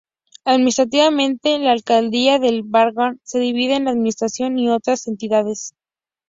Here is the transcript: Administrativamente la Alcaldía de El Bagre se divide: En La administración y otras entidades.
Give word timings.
Administrativamente 0.45 1.59
la 1.59 1.73
Alcaldía 1.73 2.39
de 2.39 2.47
El 2.47 2.63
Bagre 2.63 3.19
se 3.21 3.37
divide: 3.37 3.75
En 3.75 3.85
La 3.85 3.91
administración 3.91 4.57
y 4.57 4.67
otras 4.67 5.05
entidades. 5.05 5.75